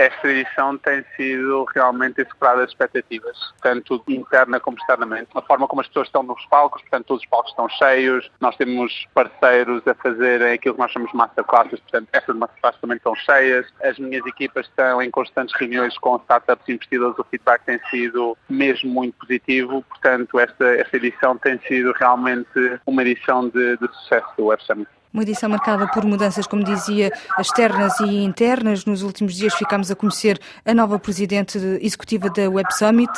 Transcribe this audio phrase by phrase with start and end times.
[0.00, 5.28] esta edição tem sido realmente superada as expectativas, tanto interna como externamente.
[5.34, 8.56] A forma como as pessoas estão nos palcos, portanto, todos os palcos estão cheios, nós
[8.56, 13.14] temos parceiros a fazerem aquilo que nós chamamos de masterclasses, portanto, essas masterclasses também estão
[13.14, 13.66] cheias.
[13.82, 18.38] As minhas equipas estão em constantes reuniões com startups e investidores, o feedback tem sido
[18.48, 24.28] mesmo muito positivo, portanto, esta, esta edição tem sido realmente uma edição de, de sucesso
[24.38, 24.99] do Web Summit.
[25.12, 28.84] Uma edição marcada por mudanças, como dizia, externas e internas.
[28.84, 33.12] Nos últimos dias ficámos a conhecer a nova presidente executiva da Web Summit.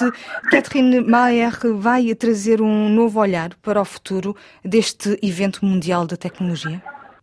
[0.51, 4.35] Catherine Mayer vai trazer um novo olhar para o futuro
[4.65, 6.83] deste evento mundial da tecnologia?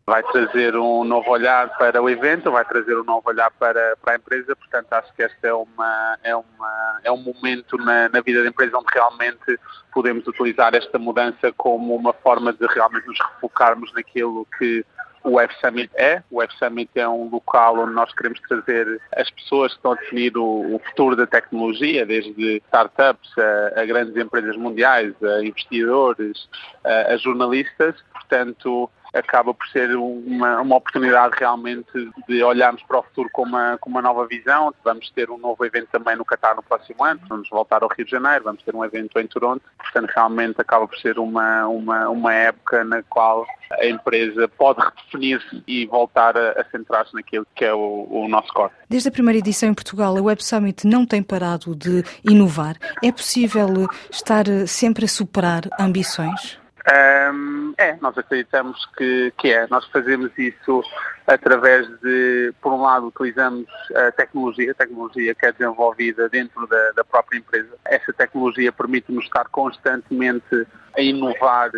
[0.09, 4.13] Vai trazer um novo olhar para o evento, vai trazer um novo olhar para, para
[4.13, 8.19] a empresa, portanto acho que este é, uma, é, uma, é um momento na, na
[8.19, 9.59] vida da empresa onde realmente
[9.93, 14.83] podemos utilizar esta mudança como uma forma de realmente nos refocarmos naquilo que
[15.23, 16.23] o Web Summit é.
[16.31, 19.95] O Web Summit é um local onde nós queremos trazer as pessoas que estão a
[19.95, 26.49] definir o, o futuro da tecnologia, desde startups a, a, grandes empresas mundiais, a investidores,
[26.83, 27.95] a, a jornalistas.
[28.13, 31.89] Portanto, acaba por ser uma, uma oportunidade realmente
[32.27, 34.73] de olharmos para o futuro com uma, com uma nova visão.
[34.83, 38.05] Vamos ter um novo evento também no Qatar no próximo ano, vamos voltar ao Rio
[38.05, 42.09] de Janeiro, vamos ter um evento em Toronto, portanto realmente acaba por ser uma, uma,
[42.09, 47.65] uma época na qual a empresa pode redefinir-se e voltar a, a centrar-se naquilo que
[47.65, 48.71] é o, o nosso core.
[48.89, 52.75] Desde a primeira edição em Portugal, a Web Summit não tem parado de inovar.
[53.03, 56.59] É possível estar sempre a superar ambições?
[56.89, 59.67] Um, nós acreditamos que, que é.
[59.69, 60.83] Nós fazemos isso
[61.27, 66.91] através de, por um lado, utilizamos a tecnologia, a tecnologia que é desenvolvida dentro da,
[66.91, 67.69] da própria empresa.
[67.85, 71.71] Essa tecnologia permite-nos estar constantemente a inovar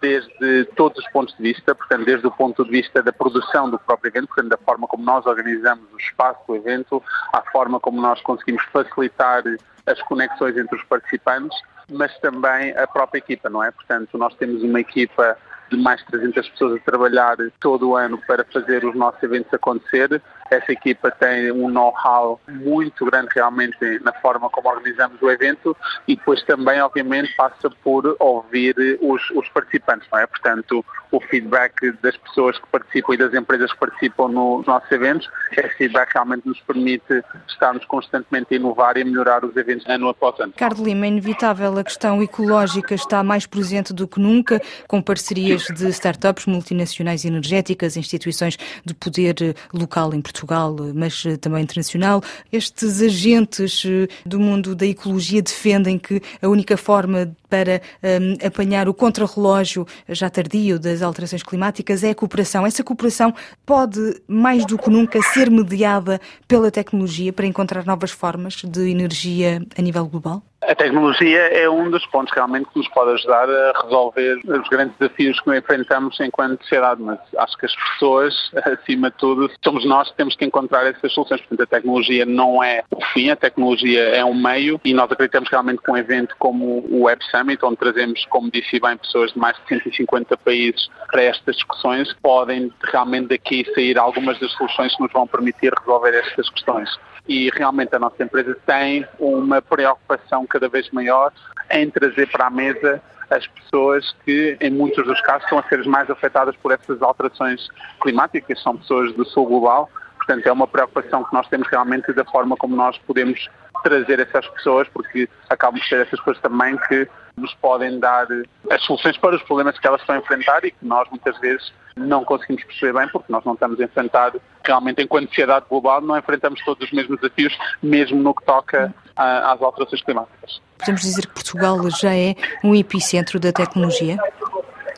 [0.00, 3.78] desde todos os pontos de vista, portanto, desde o ponto de vista da produção do
[3.78, 8.00] próprio evento, portanto, da forma como nós organizamos o espaço do evento, à forma como
[8.00, 9.42] nós conseguimos facilitar
[9.86, 11.56] as conexões entre os participantes,
[11.90, 13.70] mas também a própria equipa, não é?
[13.70, 15.36] Portanto, nós temos uma equipa
[15.70, 19.52] de mais de 300 pessoas a trabalhar todo o ano para fazer os nossos eventos
[19.54, 20.20] acontecer.
[20.50, 25.76] Essa equipa tem um know-how muito grande realmente na forma como organizamos o evento
[26.08, 30.26] e depois também, obviamente, passa por ouvir os, os participantes, não é?
[30.26, 35.28] Portanto, o feedback das pessoas que participam e das empresas que participam nos nossos eventos,
[35.52, 40.08] esse feedback realmente nos permite estarmos constantemente a inovar e a melhorar os eventos ano
[40.08, 40.52] após ano.
[40.56, 45.62] Carlos Lima, é inevitável, a questão ecológica está mais presente do que nunca, com parcerias
[45.62, 49.34] de startups multinacionais energéticas, instituições de poder
[49.72, 52.22] local em Portugal Portugal, mas eh, também internacional.
[52.52, 58.88] Estes agentes eh, do mundo da ecologia defendem que a única forma para um, apanhar
[58.88, 62.64] o contrarrelógio já tardio das alterações climáticas é a cooperação.
[62.64, 63.34] Essa cooperação
[63.66, 69.62] pode, mais do que nunca, ser mediada pela tecnologia para encontrar novas formas de energia
[69.76, 70.49] a nível global?
[70.70, 74.96] A tecnologia é um dos pontos realmente que nos pode ajudar a resolver os grandes
[74.98, 80.08] desafios que enfrentamos enquanto sociedade, mas acho que as pessoas, acima de tudo, somos nós
[80.08, 81.40] que temos que encontrar essas soluções.
[81.40, 85.50] Portanto, a tecnologia não é o fim, a tecnologia é um meio e nós acreditamos
[85.50, 89.40] realmente que um evento como o Web Summit, onde trazemos, como disse bem, pessoas de
[89.40, 95.02] mais de 150 países para estas discussões, podem realmente daqui sair algumas das soluções que
[95.02, 96.88] nos vão permitir resolver estas questões
[97.30, 101.32] e realmente a nossa empresa tem uma preocupação cada vez maior
[101.70, 105.84] em trazer para a mesa as pessoas que, em muitos dos casos, estão a ser
[105.86, 107.68] mais afetadas por essas alterações
[108.00, 109.88] climáticas, são pessoas do sul global.
[110.16, 113.48] Portanto, é uma preocupação que nós temos realmente da forma como nós podemos
[113.82, 118.26] trazer essas pessoas, porque acabam de ser essas pessoas também que nos podem dar
[118.70, 121.72] as soluções para os problemas que elas estão a enfrentar e que nós muitas vezes
[121.96, 124.32] não conseguimos perceber bem porque nós não estamos a enfrentar
[124.64, 129.60] realmente enquanto sociedade global não enfrentamos todos os mesmos desafios mesmo no que toca às
[129.60, 130.60] alterações climáticas.
[130.78, 134.16] Podemos dizer que Portugal já é um epicentro da tecnologia?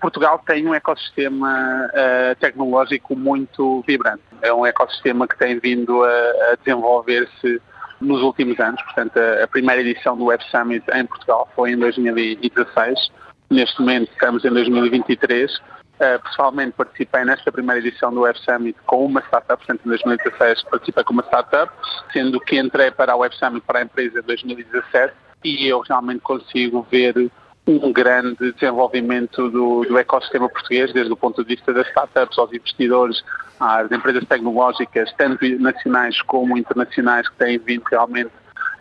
[0.00, 4.22] Portugal tem um ecossistema uh, tecnológico muito vibrante.
[4.42, 7.62] É um ecossistema que tem vindo a, a desenvolver-se
[8.00, 8.82] nos últimos anos.
[8.82, 13.12] Portanto, a, a, primeira edição do Web Summit em Portugal foi em 2016.
[13.48, 15.52] Neste momento estamos em 2023.
[16.00, 20.64] Uh, pessoalmente participei nesta primeira edição do Web Summit com uma startup, portanto em 2016
[20.64, 21.72] participei com uma startup,
[22.12, 26.20] sendo que entrei para a Web Summit para a empresa em 2017 e eu realmente
[26.20, 27.30] consigo ver
[27.66, 32.52] um grande desenvolvimento do, do, ecossistema português, desde o ponto de vista das startups, aos
[32.52, 33.22] investidores,
[33.60, 38.30] às empresas tecnológicas, tanto nacionais como internacionais, que têm vindo realmente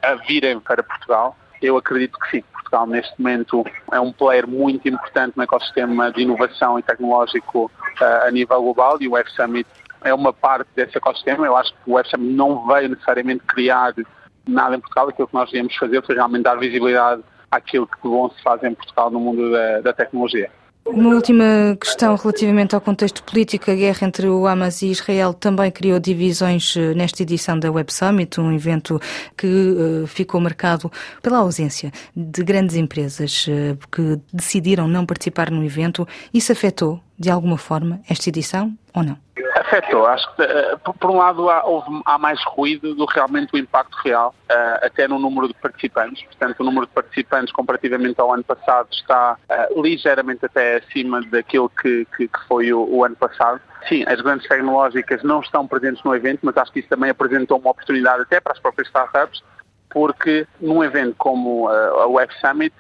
[0.01, 1.37] a virem para Portugal.
[1.61, 6.21] Eu acredito que sim, Portugal neste momento é um player muito importante no ecossistema de
[6.21, 9.68] inovação e tecnológico uh, a nível global e o Web Summit
[10.03, 11.45] é uma parte desse ecossistema.
[11.45, 13.94] Eu acho que o Web Summit não veio necessariamente criar
[14.47, 15.09] nada em Portugal.
[15.09, 17.21] Aquilo que nós viemos fazer foi realmente dar visibilidade
[17.51, 20.50] àquilo que bom se faz em Portugal no mundo da, da tecnologia.
[20.85, 23.69] Uma última questão relativamente ao contexto político.
[23.69, 27.93] A guerra entre o Hamas e Israel também criou divisões eh, nesta edição da Web
[27.93, 28.99] Summit, um evento
[29.37, 30.91] que uh, ficou marcado
[31.21, 36.05] pela ausência de grandes empresas uh, que decidiram não participar no evento.
[36.33, 39.17] Isso afetou, de alguma forma, esta edição ou não?
[39.71, 40.06] Afetou.
[40.06, 43.57] Acho que, uh, por um lado, há, houve, há, mais ruído do que realmente o
[43.57, 46.23] impacto real, uh, até no número de participantes.
[46.23, 51.69] Portanto, o número de participantes, comparativamente ao ano passado, está uh, ligeiramente até acima daquilo
[51.69, 53.62] que, que, que foi o, o, ano passado.
[53.88, 57.57] Sim, as grandes tecnológicas não estão presentes no evento, mas acho que isso também apresentou
[57.57, 59.41] uma oportunidade até para as próprias startups
[59.91, 62.73] porque num evento como a Web Summit,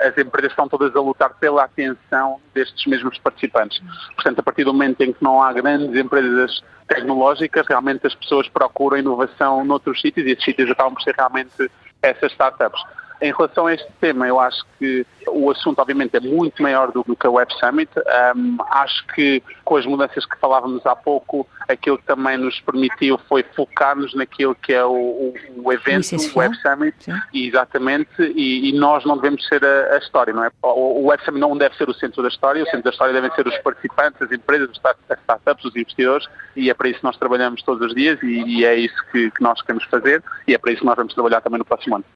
[0.00, 3.80] as empresas estão todas a lutar pela atenção destes mesmos participantes.
[4.14, 8.48] Portanto, a partir do momento em que não há grandes empresas tecnológicas, realmente as pessoas
[8.48, 11.70] procuram inovação noutros sítios e esses sítios acabam por ser realmente
[12.02, 12.80] essas startups.
[13.20, 17.04] Em relação a este tema, eu acho que o assunto, obviamente, é muito maior do
[17.16, 17.90] que a Web Summit.
[18.36, 23.18] Um, acho que com as mudanças que falávamos há pouco, aquilo que também nos permitiu
[23.28, 26.96] foi focar-nos naquilo que é o, o evento, o Web Summit,
[27.32, 30.50] e, exatamente, e, e, nós não devemos ser a, a, história, não é?
[30.62, 33.30] O, Web Summit não deve ser o centro da história, o centro da história devem
[33.34, 36.26] ser os participantes, as empresas, as startups, os investidores,
[36.56, 39.30] e é para isso que nós trabalhamos todos os dias e, e é isso que,
[39.30, 41.96] que nós queremos fazer, e é para isso que nós vamos trabalhar também no próximo
[41.96, 42.04] ano.